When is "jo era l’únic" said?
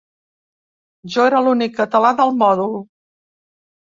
1.15-1.75